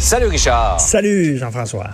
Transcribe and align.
Salut 0.00 0.28
Richard. 0.30 0.80
Salut 0.80 1.36
Jean-François. 1.36 1.90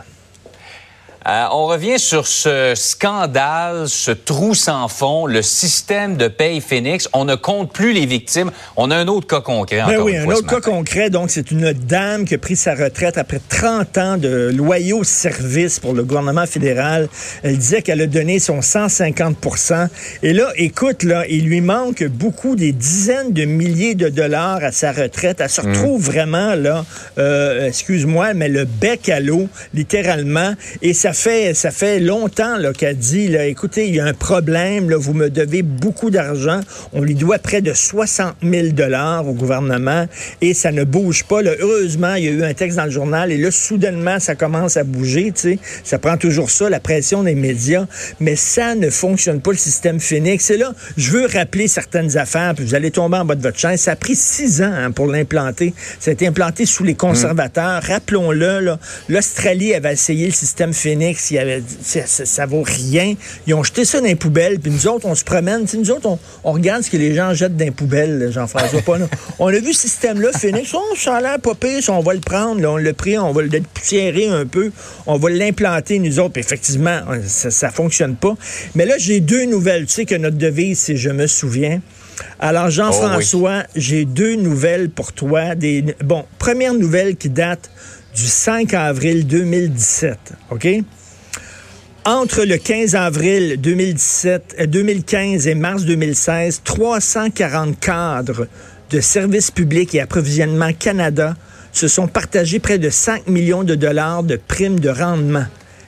Euh, 1.29 1.47
on 1.51 1.67
revient 1.67 1.99
sur 1.99 2.27
ce 2.29 2.75
scandale, 2.77 3.89
ce 3.89 4.12
trou 4.12 4.54
sans 4.54 4.87
fond, 4.87 5.27
le 5.27 5.43
système 5.43 6.17
de 6.17 6.29
paye 6.29 6.61
Phoenix. 6.61 7.09
On 7.12 7.25
ne 7.25 7.35
compte 7.35 7.73
plus 7.73 7.93
les 7.93 8.07
victimes. 8.07 8.53
On 8.77 8.93
a 8.93 8.96
un 8.96 9.09
autre 9.09 9.27
cas 9.27 9.41
concret. 9.41 9.83
Ben 9.89 10.01
oui, 10.01 10.12
une 10.12 10.31
un 10.31 10.35
autre 10.35 10.47
cas 10.47 10.61
concret. 10.61 11.11
Donc, 11.11 11.31
c'est 11.31 11.51
une 11.51 11.73
dame 11.73 12.27
qui 12.27 12.35
a 12.35 12.39
pris 12.39 12.54
sa 12.54 12.75
retraite 12.77 13.18
après 13.18 13.41
30 13.49 13.99
ans 13.99 14.17
de 14.18 14.53
loyaux 14.54 15.03
services 15.03 15.81
pour 15.81 15.95
le 15.95 16.04
gouvernement 16.04 16.46
fédéral. 16.46 17.09
Elle 17.43 17.58
disait 17.58 17.82
qu'elle 17.82 18.03
a 18.03 18.07
donné 18.07 18.39
son 18.39 18.61
150% 18.61 19.89
Et 20.22 20.32
là, 20.32 20.53
écoute, 20.57 21.03
là, 21.03 21.25
il 21.29 21.46
lui 21.46 21.61
manque 21.61 22.04
beaucoup 22.04 22.54
des 22.54 22.71
dizaines 22.71 23.32
de 23.32 23.45
milliers 23.45 23.96
de 23.96 24.08
dollars 24.08 24.63
à 24.63 24.71
sa 24.71 24.93
retraite. 24.93 25.39
Elle 25.40 25.50
se 25.50 25.61
Mm. 25.61 25.72
retrouve 25.72 26.03
vraiment, 26.04 26.54
là, 26.54 26.85
euh, 27.18 27.67
excuse-moi, 27.67 28.35
mais 28.35 28.49
le 28.49 28.64
bec 28.64 29.08
à 29.08 29.18
l'eau, 29.18 29.49
littéralement. 29.75 30.54
Et 30.82 30.95
ça 30.95 31.13
ça 31.16 31.70
fait 31.70 31.98
longtemps 31.98 32.56
qu'elle 32.76 32.96
dit, 32.96 33.34
écoutez, 33.34 33.88
il 33.88 33.94
y 33.94 34.00
a 34.00 34.04
un 34.04 34.12
problème, 34.12 34.92
vous 34.92 35.14
me 35.14 35.30
devez 35.30 35.62
beaucoup 35.62 36.10
d'argent. 36.10 36.60
On 36.92 37.00
lui 37.00 37.14
doit 37.14 37.38
près 37.38 37.62
de 37.62 37.72
60 37.72 38.36
000 38.42 38.68
dollars 38.68 39.26
au 39.26 39.32
gouvernement 39.32 40.06
et 40.40 40.52
ça 40.52 40.72
ne 40.72 40.84
bouge 40.84 41.24
pas. 41.24 41.42
Heureusement, 41.42 42.14
il 42.14 42.24
y 42.24 42.28
a 42.28 42.30
eu 42.30 42.44
un 42.44 42.54
texte 42.54 42.76
dans 42.76 42.84
le 42.84 42.90
journal 42.90 43.32
et 43.32 43.38
là, 43.38 43.50
soudainement, 43.50 44.20
ça 44.20 44.34
commence 44.34 44.76
à 44.76 44.84
bouger. 44.84 45.32
Ça 45.84 45.98
prend 45.98 46.16
toujours 46.16 46.50
ça, 46.50 46.68
la 46.68 46.80
pression 46.80 47.22
des 47.22 47.34
médias, 47.34 47.86
mais 48.20 48.36
ça 48.36 48.74
ne 48.74 48.90
fonctionne 48.90 49.40
pas, 49.40 49.52
le 49.52 49.56
système 49.56 50.00
Phoenix. 50.00 50.50
Et 50.50 50.58
là, 50.58 50.74
je 50.96 51.10
veux 51.10 51.26
rappeler 51.26 51.66
certaines 51.66 52.16
affaires, 52.18 52.54
puis 52.54 52.64
vous 52.64 52.74
allez 52.74 52.90
tomber 52.90 53.16
en 53.16 53.24
bas 53.24 53.34
de 53.34 53.42
votre 53.42 53.58
chaise. 53.58 53.80
Ça 53.80 53.92
a 53.92 53.96
pris 53.96 54.14
six 54.14 54.60
ans 54.62 54.72
hein, 54.72 54.90
pour 54.90 55.06
l'implanter. 55.06 55.72
Ça 55.98 56.10
a 56.10 56.12
été 56.12 56.26
implanté 56.26 56.66
sous 56.66 56.84
les 56.84 56.94
conservateurs. 56.94 57.82
Rappelons-le, 57.82 58.76
l'Australie 59.08 59.74
avait 59.74 59.94
essayé 59.94 60.26
le 60.26 60.32
système 60.32 60.72
Phoenix. 60.72 61.05
Il 61.30 61.35
y 61.35 61.38
avait, 61.38 61.62
ça, 61.82 62.07
ça- 62.07 62.24
ça 62.26 62.46
vaut 62.46 62.62
rien. 62.62 63.15
Ils 63.46 63.54
ont 63.54 63.62
jeté 63.62 63.85
ça 63.85 64.01
dans 64.01 64.07
les 64.07 64.15
poubelles, 64.15 64.59
puis 64.61 64.71
nous 64.71 64.87
autres, 64.87 65.07
on 65.07 65.15
se 65.15 65.25
promène. 65.25 65.67
Nous 65.75 65.91
autres, 65.91 66.07
on, 66.09 66.19
on 66.45 66.53
regarde 66.53 66.83
ce 66.83 66.91
que 66.91 66.97
les 66.97 67.15
gens 67.15 67.35
jettent 67.35 67.57
dans 67.57 67.65
les 67.65 67.71
poubelles, 67.71 68.31
Jean-François. 68.33 68.83
pas, 68.83 68.98
là. 68.98 69.07
On 69.39 69.48
a 69.48 69.59
vu 69.59 69.73
ce 69.73 69.83
système-là, 69.83 70.31
Phoenix. 70.33 70.71
Oh, 70.75 70.83
ça 70.97 71.17
a 71.17 71.21
l'air 71.21 71.39
pas 71.41 71.55
pire, 71.55 71.81
on 71.89 72.01
va 72.01 72.15
le 72.15 72.21
prendre. 72.21 72.61
là, 72.61 72.71
on 72.71 72.77
l'a 72.77 72.93
pris, 72.95 73.19
on 73.19 73.33
va 73.33 73.43
le 73.43 73.51
poussiérer 73.75 74.29
un 74.29 74.47
peu. 74.47 74.71
On 75.07 75.17
va 75.19 75.31
l'implanter, 75.31 75.98
nous 75.98 76.19
autres. 76.19 76.33
Puis 76.33 76.41
effectivement, 76.41 77.01
ça, 77.27 77.51
ça 77.51 77.70
fonctionne 77.70 78.17
pas. 78.17 78.35
Mais 78.75 78.87
là, 78.87 78.95
j'ai 78.98 79.20
deux 79.20 79.45
nouvelles. 79.45 79.87
Tu 79.87 79.93
sais 79.93 80.05
que 80.07 80.15
notre 80.15 80.37
devise, 80.39 80.79
c'est 80.79 80.97
Je 80.97 81.11
me 81.11 81.27
souviens. 81.27 81.81
Alors, 82.41 82.70
Jean-François, 82.70 83.65
j'ai 83.77 84.05
deux 84.07 84.37
nouvelles 84.37 84.89
pour 84.89 85.13
toi. 85.13 85.55
Des, 85.55 85.85
bon, 86.03 86.25
première 86.39 86.73
nouvelle 86.73 87.17
qui 87.17 87.29
date 87.29 87.70
du 88.15 88.27
5 88.27 88.73
avril 88.73 89.27
2017, 89.27 90.19
OK? 90.51 90.67
Entre 92.07 92.45
le 92.45 92.57
15 92.57 92.95
avril 92.95 93.61
2017, 93.61 94.57
euh, 94.61 94.67
2015 94.67 95.49
et 95.49 95.57
mars 95.57 95.85
2016, 95.87 96.61
340 96.63 97.81
cadres 97.81 98.47
de 98.91 99.01
services 99.01 99.51
publics 99.51 99.93
et 99.93 100.01
approvisionnement 100.01 100.73
Canada 100.73 101.35
se 101.73 101.89
sont 101.89 102.07
partagés 102.07 102.61
près 102.61 102.79
de 102.79 102.91
5 102.91 103.27
millions 103.27 103.65
de 103.65 103.75
dollars 103.75 104.23
de 104.23 104.37
primes 104.37 104.79
de 104.79 104.89
rendement. 104.89 105.47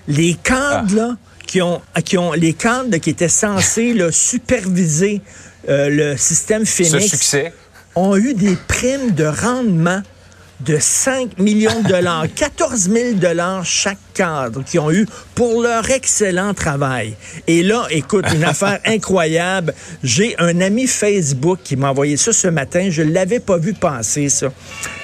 Les 0.09 0.35
cadres, 0.35 0.97
là, 0.97 1.17
qui 1.47 1.63
ont, 1.63 1.81
qui 2.05 2.19
ont, 2.19 2.33
les 2.33 2.53
cadres 2.53 2.97
qui 2.97 3.11
étaient 3.11 3.29
censés 3.29 3.95
là, 3.95 4.11
superviser 4.11 5.21
euh, 5.69 5.89
le 5.89 6.17
système 6.17 6.67
Phoenix 6.67 7.07
succès. 7.07 7.53
ont 7.95 8.17
eu 8.17 8.35
des 8.35 8.57
primes 8.67 9.13
de 9.13 9.25
rendement 9.25 10.03
de 10.61 10.77
5 10.79 11.39
millions 11.39 11.83
de 11.83 11.89
dollars, 11.89 12.27
14 12.35 12.91
000 12.91 13.13
dollars 13.15 13.65
chaque 13.65 13.99
cadre 14.15 14.65
qui 14.65 14.79
ont 14.79 14.91
eu 14.91 15.07
pour 15.35 15.63
leur 15.63 15.89
excellent 15.91 16.55
travail. 16.55 17.15
Et 17.47 17.63
là, 17.63 17.87
écoute, 17.91 18.27
une 18.35 18.45
affaire 18.53 18.81
incroyable. 18.85 19.75
J'ai 20.03 20.37
un 20.39 20.61
ami 20.61 20.87
Facebook 20.87 21.61
qui 21.63 21.77
m'a 21.77 21.91
envoyé 21.91 22.17
ça 22.17 22.33
ce 22.33 22.49
matin. 22.49 22.89
Je 22.91 23.03
l'avais 23.03 23.41
pas 23.41 23.59
vu 23.59 23.75
passer, 23.75 24.29
ça. 24.29 24.53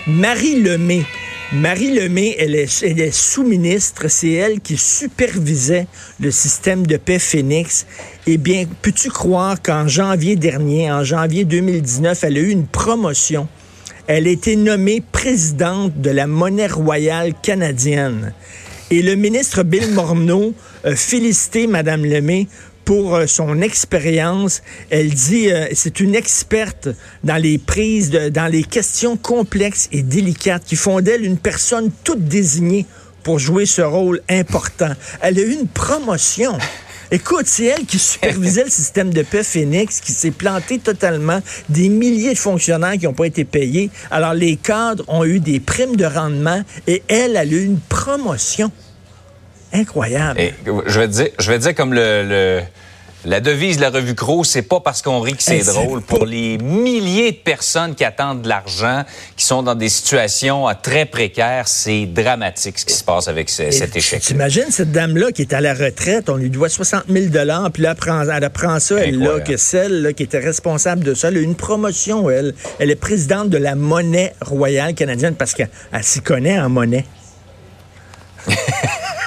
Marie 0.07 0.61
Lemay. 0.61 1.05
Marie 1.53 1.95
Lemay, 1.95 2.35
elle 2.39 2.57
est, 2.57 2.83
elle 2.83 3.01
est 3.01 3.15
sous-ministre. 3.15 4.09
C'est 4.09 4.33
elle 4.33 4.61
qui 4.61 4.77
supervisait 4.77 5.87
le 6.19 6.33
système 6.33 6.85
de 6.87 6.97
paix 6.97 7.21
Phoenix. 7.21 7.87
Eh 8.27 8.39
bien, 8.39 8.65
peux-tu 8.83 9.11
croire 9.11 9.63
qu'en 9.63 9.87
janvier 9.87 10.35
dernier, 10.35 10.91
en 10.91 11.05
janvier 11.05 11.45
2019, 11.45 12.25
elle 12.25 12.37
a 12.39 12.41
eu 12.41 12.49
une 12.49 12.67
promotion 12.67 13.47
elle 14.07 14.27
a 14.27 14.31
été 14.31 14.57
nommée 14.57 15.03
présidente 15.13 16.01
de 16.01 16.11
la 16.11 16.27
monnaie 16.27 16.67
royale 16.67 17.33
canadienne. 17.43 18.33
Et 18.91 19.03
le 19.03 19.15
ministre 19.15 19.63
Bill 19.63 19.91
Morneau 19.93 20.55
a 20.85 20.95
félicité 20.95 21.67
Mme 21.67 22.05
Lemay 22.05 22.47
pour 22.85 23.15
euh, 23.15 23.27
son 23.27 23.63
expérience. 23.63 24.63
Elle 24.91 25.11
dit 25.11 25.51
euh, 25.51 25.69
c'est 25.73 26.01
une 26.01 26.15
experte 26.15 26.89
dans 27.23 27.41
les 27.41 27.57
prises, 27.57 28.11
de, 28.11 28.29
dans 28.29 28.47
les 28.47 28.63
questions 28.63 29.17
complexes 29.17 29.89
et 29.91 30.03
délicates 30.03 30.65
qui 30.65 30.77
font 30.77 31.01
d'elle 31.01 31.25
une 31.25 31.39
personne 31.39 31.91
toute 32.05 32.25
désignée 32.25 32.85
pour 33.23 33.39
jouer 33.39 33.65
ce 33.65 33.81
rôle 33.81 34.21
important. 34.29 34.93
Elle 35.23 35.39
a 35.39 35.43
eu 35.43 35.53
une 35.53 35.67
promotion. 35.69 36.59
Écoute, 37.11 37.47
c'est 37.47 37.65
elle 37.67 37.85
qui 37.87 37.99
supervisait 37.99 38.65
le 38.65 38.71
système 38.83 39.13
de 39.13 39.23
paix 39.23 39.43
Phoenix, 39.45 40.01
qui 40.01 40.13
s'est 40.13 40.31
planté 40.31 40.79
totalement, 40.79 41.41
des 41.69 41.89
milliers 41.89 42.33
de 42.35 42.39
fonctionnaires 42.39 42.95
qui 42.99 43.05
n'ont 43.07 43.13
pas 43.13 43.27
été 43.27 43.45
payés. 43.45 43.91
Alors, 44.11 44.35
les 44.35 44.57
cadres 44.57 45.05
ont 45.09 45.25
eu 45.25 45.41
des 45.41 45.61
primes 45.61 45.97
de 45.97 46.05
rendement 46.05 46.63
et 46.87 47.03
elle, 47.09 47.37
elle 47.37 47.37
a 47.37 47.45
eu 47.45 47.65
une 47.65 47.79
promotion. 47.81 48.71
Incroyable. 49.73 50.41
Et 50.41 50.55
je 50.87 51.01
vais 51.01 51.09
te 51.09 51.13
dire, 51.13 51.29
je 51.39 51.51
vais 51.51 51.59
te 51.59 51.63
dire 51.65 51.75
comme 51.75 51.95
le, 51.95 52.23
le- 52.29 52.63
la 53.25 53.41
devise 53.41 53.77
de 53.77 53.83
la 53.83 53.91
revue 53.91 54.15
Cro, 54.15 54.45
c'est 54.45 54.63
pas 54.63 54.81
parce 54.81 55.03
qu'on 55.03 55.21
rit 55.21 55.35
que 55.35 55.43
c'est 55.43 55.59
Eh, 55.59 55.65
drôle. 55.65 56.01
Pour 56.03 56.27
les 56.27 56.59
milliers 56.59 57.33
de 57.33 57.37
personnes 57.37 57.95
qui 57.95 58.05
attendent 58.05 58.43
de 58.43 58.49
l'argent, 58.49 59.05
qui 59.37 59.45
sont 59.45 59.63
dans 59.63 59.75
des 59.75 59.89
situations 59.89 60.69
euh, 60.69 60.73
très 60.81 61.07
précaires, 61.07 61.67
c'est 61.69 62.07
dramatique 62.07 62.79
ce 62.79 62.85
qui 62.85 62.95
se 62.95 63.05
passe 63.05 63.29
avec 63.29 63.49
ce- 63.51 63.71
cet 63.71 63.95
Et 63.97 63.99
échec. 63.99 64.21
T'imagines 64.23 64.71
cette 64.71 64.93
dame-là 64.93 65.33
qui 65.33 65.43
est 65.43 65.53
à 65.53 65.61
la 65.61 65.75
retraite, 65.75 66.29
on 66.29 66.37
lui 66.37 66.51
doit 66.51 66.69
60 66.69 67.05
000 67.09 67.27
puis 67.73 67.83
là, 67.83 67.91
elle, 67.91 67.97
prend, 67.97 68.21
elle 68.23 68.45
ça, 68.81 68.97
elle, 69.05 69.19
là, 69.19 69.41
que 69.41 69.57
celle 69.57 70.03
là, 70.03 70.13
qui 70.13 70.23
était 70.23 70.39
responsable 70.39 71.03
de 71.05 71.15
ça, 71.15 71.29
elle 71.29 71.37
a 71.39 71.41
eu 71.41 71.45
une 71.45 71.55
promotion, 71.57 72.29
elle. 72.31 72.55
Elle 72.79 72.91
est 72.91 72.97
présidente 72.97 73.49
de 73.51 73.59
la 73.59 73.75
monnaie 73.75 74.35
royale 74.41 74.95
canadienne 74.95 75.35
parce 75.35 75.55
qu'elle 75.55 75.71
elle 75.93 76.05
s'y 76.05 76.21
connaît 76.21 76.59
en 76.59 76.69
monnaie. 76.69 77.05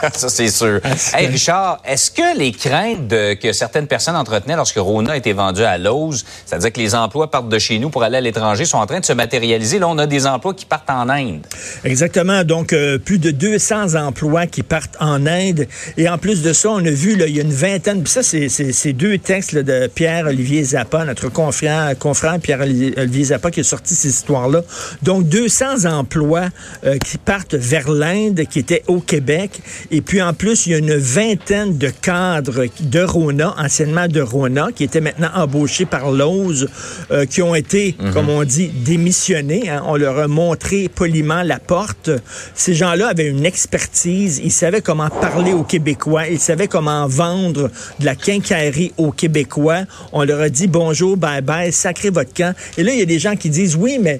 Ça, 0.13 0.29
c'est 0.29 0.49
sûr. 0.49 0.79
Ah, 0.83 0.89
Hey. 1.17 1.27
Richard, 1.27 1.81
est-ce 1.85 2.11
que 2.11 2.37
les 2.37 2.51
craintes 2.51 3.07
de- 3.07 3.33
que 3.33 3.51
certaines 3.53 3.87
personnes 3.87 4.15
entretenaient 4.15 4.55
lorsque 4.55 4.77
Rona 4.77 5.13
a 5.13 5.17
été 5.17 5.33
vendue 5.33 5.63
à 5.63 5.77
Lowe's, 5.77 6.23
c'est-à-dire 6.45 6.71
que 6.73 6.79
les 6.79 6.95
emplois 6.95 7.29
partent 7.31 7.49
de 7.49 7.59
chez 7.59 7.79
nous 7.79 7.89
pour 7.89 8.03
aller 8.03 8.17
à 8.17 8.21
l'étranger, 8.21 8.65
sont 8.65 8.77
en 8.77 8.85
train 8.85 8.99
de 8.99 9.05
se 9.05 9.13
matérialiser? 9.13 9.79
Là, 9.79 9.87
on 9.87 9.97
a 9.97 10.05
des 10.07 10.27
emplois 10.27 10.53
qui 10.53 10.65
partent 10.65 10.89
en 10.89 11.09
Inde. 11.09 11.45
Exactement. 11.83 12.43
Donc, 12.43 12.73
euh, 12.73 12.97
plus 12.97 13.19
de 13.19 13.31
200 13.31 13.95
emplois 13.95 14.45
qui 14.47 14.63
partent 14.63 14.95
en 14.99 15.25
Inde. 15.25 15.67
Et 15.97 16.07
en 16.09 16.17
plus 16.17 16.41
de 16.41 16.53
ça, 16.53 16.69
on 16.69 16.85
a 16.85 16.89
vu, 16.91 17.15
là, 17.15 17.27
il 17.27 17.35
y 17.35 17.39
a 17.39 17.43
une 17.43 17.53
vingtaine. 17.53 18.03
Puis 18.03 18.11
ça, 18.13 18.23
c'est- 18.23 18.93
deux 18.93 19.17
textes 19.17 19.51
là, 19.53 19.63
de 19.63 19.87
Pierre-Olivier 19.87 20.63
Zappa, 20.63 21.05
notre 21.05 21.29
confrère, 21.29 21.97
confrère 21.97 22.39
Pierre-Olivier 22.39 23.23
Zappa, 23.25 23.51
qui 23.51 23.59
a 23.61 23.63
sorti 23.63 23.95
ces 23.95 24.09
histoires-là. 24.09 24.61
Donc, 25.01 25.27
200 25.27 25.85
emplois 25.85 26.45
euh, 26.85 26.97
qui 26.97 27.17
partent 27.17 27.55
vers 27.55 27.89
l'Inde, 27.89 28.43
qui 28.49 28.59
étaient 28.59 28.83
au 28.87 28.99
Québec. 28.99 29.51
Et 29.91 30.01
puis, 30.01 30.21
en 30.21 30.33
plus, 30.33 30.65
il 30.65 30.71
y 30.71 30.75
a 30.75 30.77
une 30.79 30.95
vingtaine 30.95 31.77
de 31.77 31.89
cadres 31.89 32.65
de 32.79 32.99
Rona, 33.01 33.55
anciennement 33.57 34.07
de 34.07 34.21
Rona, 34.21 34.67
qui 34.75 34.83
étaient 34.83 35.01
maintenant 35.01 35.29
embauchés 35.35 35.85
par 35.85 36.11
Lowe's, 36.11 36.65
euh, 37.11 37.25
qui 37.25 37.41
ont 37.41 37.55
été, 37.55 37.95
comme 38.13 38.29
on 38.29 38.43
dit, 38.43 38.67
démissionnés. 38.67 39.69
hein. 39.69 39.83
On 39.85 39.95
leur 39.95 40.17
a 40.19 40.27
montré 40.27 40.89
poliment 40.89 41.41
la 41.43 41.59
porte. 41.59 42.09
Ces 42.53 42.73
gens-là 42.73 43.07
avaient 43.07 43.27
une 43.27 43.45
expertise. 43.45 44.41
Ils 44.43 44.51
savaient 44.51 44.81
comment 44.81 45.09
parler 45.09 45.53
aux 45.53 45.63
Québécois. 45.63 46.27
Ils 46.27 46.39
savaient 46.39 46.67
comment 46.67 47.07
vendre 47.07 47.69
de 47.99 48.05
la 48.05 48.15
quincaillerie 48.15 48.91
aux 48.97 49.11
Québécois. 49.11 49.81
On 50.11 50.23
leur 50.23 50.41
a 50.41 50.49
dit 50.49 50.67
bonjour, 50.67 51.17
bye 51.17 51.41
bye, 51.41 51.71
sacrez 51.71 52.09
votre 52.09 52.33
camp. 52.33 52.53
Et 52.77 52.83
là, 52.83 52.91
il 52.93 52.99
y 52.99 53.01
a 53.01 53.05
des 53.05 53.19
gens 53.19 53.35
qui 53.35 53.49
disent 53.49 53.75
oui, 53.75 53.99
mais 54.01 54.19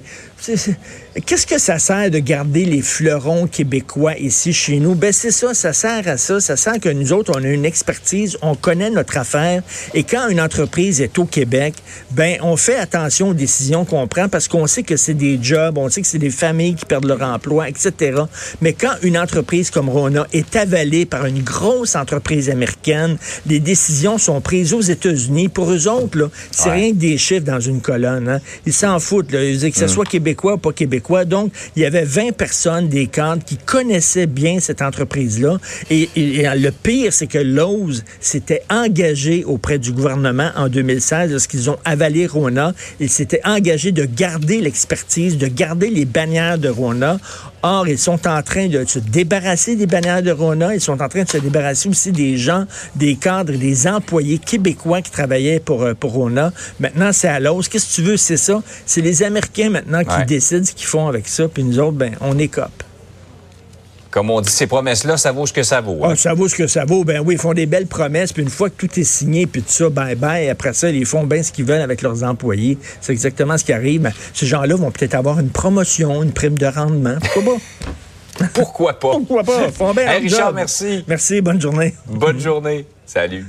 qu'est-ce 1.26 1.46
que 1.46 1.58
ça 1.58 1.78
sert 1.78 2.10
de 2.10 2.18
garder 2.18 2.64
les 2.64 2.80
fleurons 2.82 3.46
québécois 3.46 4.16
ici 4.18 4.52
chez 4.52 4.78
nous? 4.78 4.94
Ben, 4.94 5.12
c'est 5.12 5.30
ça, 5.30 5.52
ça 5.54 5.72
sert 5.72 6.06
à 6.06 6.16
ça. 6.16 6.40
Ça 6.40 6.56
sert 6.56 6.78
que 6.80 6.88
nous 6.88 7.12
autres, 7.12 7.32
on 7.36 7.42
a 7.42 7.48
une 7.48 7.64
expertise, 7.64 8.36
on 8.42 8.54
connaît 8.54 8.90
notre 8.90 9.16
affaire. 9.18 9.62
Et 9.94 10.04
quand 10.04 10.28
une 10.28 10.40
entreprise 10.40 11.00
est 11.00 11.18
au 11.18 11.24
Québec, 11.24 11.74
ben, 12.12 12.36
on 12.42 12.56
fait 12.56 12.76
attention 12.76 13.30
aux 13.30 13.34
décisions 13.34 13.84
qu'on 13.84 14.06
prend 14.06 14.28
parce 14.28 14.48
qu'on 14.48 14.66
sait 14.66 14.82
que 14.84 14.96
c'est 14.96 15.14
des 15.14 15.38
jobs, 15.42 15.76
on 15.76 15.88
sait 15.88 16.00
que 16.02 16.06
c'est 16.06 16.18
des 16.18 16.30
familles 16.30 16.74
qui 16.74 16.84
perdent 16.84 17.06
leur 17.06 17.22
emploi, 17.22 17.68
etc. 17.68 18.22
Mais 18.60 18.72
quand 18.72 18.92
une 19.02 19.18
entreprise 19.18 19.70
comme 19.70 19.88
Rona 19.88 20.26
est 20.32 20.54
avalée 20.56 21.04
par 21.04 21.26
une 21.26 21.42
grosse 21.42 21.96
entreprise 21.96 22.48
américaine, 22.48 23.16
les 23.46 23.60
décisions 23.60 24.18
sont 24.18 24.40
prises 24.40 24.72
aux 24.72 24.80
États-Unis. 24.80 25.48
Pour 25.48 25.70
eux 25.72 25.88
autres, 25.88 26.18
là, 26.18 26.28
c'est 26.52 26.68
Ouais. 26.68 26.74
rien 26.74 26.90
que 26.90 26.96
des 26.96 27.18
chiffres 27.18 27.44
dans 27.44 27.60
une 27.60 27.80
colonne. 27.80 28.28
hein. 28.28 28.40
Ils 28.66 28.72
s'en 28.72 28.98
foutent. 29.00 29.32
Là. 29.32 29.42
Ils 29.42 29.58
disent 29.58 29.72
que 29.72 29.78
ce 29.78 29.86
soit 29.88 30.04
québécois 30.04 30.27
québécois 30.28 30.54
ou 30.54 30.58
pas 30.58 30.72
québécois. 30.72 31.24
Donc, 31.24 31.52
il 31.74 31.82
y 31.82 31.86
avait 31.86 32.04
20 32.04 32.32
personnes 32.36 32.88
des 32.88 33.06
cadres 33.06 33.42
qui 33.44 33.56
connaissaient 33.56 34.26
bien 34.26 34.60
cette 34.60 34.82
entreprise-là. 34.82 35.58
Et, 35.90 36.08
le 36.16 36.70
pire, 36.70 37.12
c'est 37.12 37.26
que 37.26 37.38
Lowe's 37.38 38.04
s'était 38.20 38.62
engagé 38.70 39.44
auprès 39.44 39.78
du 39.78 39.92
gouvernement 39.92 40.50
en 40.56 40.68
2016 40.68 41.32
lorsqu'ils 41.32 41.70
ont 41.70 41.78
avalé 41.84 42.26
Rona. 42.26 42.74
Ils 43.00 43.08
s'étaient 43.08 43.40
engagés 43.44 43.92
de 43.92 44.04
garder 44.04 44.60
l'expertise, 44.60 45.38
de 45.38 45.46
garder 45.46 45.88
les 45.88 46.04
bannières 46.04 46.58
de 46.58 46.68
Rona. 46.68 47.18
Or, 47.62 47.88
ils 47.88 47.98
sont 47.98 48.26
en 48.28 48.42
train 48.42 48.68
de 48.68 48.84
se 48.84 48.98
débarrasser 48.98 49.76
des 49.76 49.86
bannières 49.86 50.22
de 50.22 50.30
Rona. 50.30 50.74
Ils 50.74 50.80
sont 50.80 51.00
en 51.02 51.08
train 51.08 51.24
de 51.24 51.28
se 51.28 51.38
débarrasser 51.38 51.88
aussi 51.88 52.12
des 52.12 52.36
gens, 52.36 52.66
des 52.94 53.16
cadres, 53.16 53.52
des 53.52 53.86
employés 53.88 54.38
québécois 54.38 55.02
qui 55.02 55.10
travaillaient 55.10 55.60
pour, 55.60 55.82
euh, 55.82 55.94
pour 55.94 56.12
Rona. 56.12 56.52
Maintenant, 56.78 57.10
c'est 57.12 57.28
à 57.28 57.40
l'os. 57.40 57.68
Qu'est-ce 57.68 57.88
que 57.88 57.94
tu 57.94 58.02
veux? 58.02 58.16
C'est 58.16 58.36
ça. 58.36 58.62
C'est 58.86 59.00
les 59.00 59.22
Américains 59.22 59.70
maintenant 59.70 60.04
qui 60.04 60.17
décident 60.26 60.64
ce 60.64 60.72
qu'ils 60.72 60.86
font 60.86 61.08
avec 61.08 61.28
ça. 61.28 61.48
Puis 61.48 61.64
nous 61.64 61.78
autres, 61.78 61.96
ben, 61.96 62.14
on 62.20 62.38
écope. 62.38 62.82
Comme 64.10 64.30
on 64.30 64.40
dit, 64.40 64.50
ces 64.50 64.66
promesses-là, 64.66 65.18
ça 65.18 65.32
vaut 65.32 65.46
ce 65.46 65.52
que 65.52 65.62
ça 65.62 65.80
vaut. 65.80 66.02
Hein? 66.02 66.10
Ah, 66.12 66.16
ça 66.16 66.32
vaut 66.32 66.48
ce 66.48 66.54
que 66.54 66.66
ça 66.66 66.84
vaut. 66.86 67.04
Ben 67.04 67.20
oui, 67.24 67.34
ils 67.34 67.40
font 67.40 67.52
des 67.52 67.66
belles 67.66 67.86
promesses, 67.86 68.32
puis 68.32 68.42
une 68.42 68.48
fois 68.48 68.70
que 68.70 68.86
tout 68.86 68.98
est 68.98 69.04
signé, 69.04 69.46
puis 69.46 69.62
tout 69.62 69.70
ça, 69.70 69.90
bye 69.90 70.14
bye, 70.14 70.48
après 70.48 70.72
ça, 70.72 70.88
ils 70.88 71.04
font 71.04 71.24
bien 71.24 71.42
ce 71.42 71.52
qu'ils 71.52 71.66
veulent 71.66 71.82
avec 71.82 72.00
leurs 72.00 72.24
employés. 72.24 72.78
C'est 73.02 73.12
exactement 73.12 73.58
ce 73.58 73.64
qui 73.64 73.72
arrive. 73.72 74.10
Ces 74.32 74.46
gens-là 74.46 74.76
vont 74.76 74.90
peut-être 74.90 75.14
avoir 75.14 75.38
une 75.40 75.50
promotion, 75.50 76.22
une 76.22 76.32
prime 76.32 76.56
de 76.56 76.66
rendement. 76.66 77.16
Pourquoi 77.20 77.42
pas? 77.42 77.60
Pourquoi 78.54 78.92
pas? 78.98 79.10
Pourquoi 79.10 79.42
pas? 79.42 79.70
Font 79.72 79.92
bien 79.92 80.10
Richard, 80.10 80.52
merci. 80.52 81.04
Merci, 81.06 81.40
bonne 81.40 81.60
journée. 81.60 81.94
Bonne 82.06 82.40
journée. 82.40 82.86
Salut. 83.04 83.46